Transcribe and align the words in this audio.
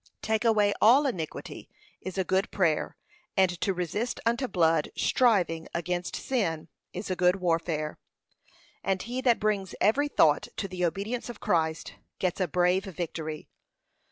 'Take 0.23 0.43
away 0.43 0.73
all 0.81 1.05
iniquity,' 1.05 1.69
is 2.01 2.17
a 2.17 2.23
good 2.23 2.49
prayer, 2.49 2.97
and 3.37 3.61
to 3.61 3.71
'resist 3.71 4.19
unto 4.25 4.47
blood, 4.47 4.89
striving 4.97 5.67
against 5.75 6.15
sin,' 6.15 6.69
is 6.91 7.11
a 7.11 7.15
good 7.15 7.35
warfare, 7.35 7.99
and 8.83 9.03
he 9.03 9.21
that 9.21 9.39
brings 9.39 9.75
'every 9.79 10.07
thought 10.07 10.47
to 10.57 10.67
the 10.67 10.83
obedience 10.83 11.29
of 11.29 11.39
Christ' 11.39 11.93
gets 12.17 12.41
a 12.41 12.47
brave 12.47 12.85
victory. 12.85 13.47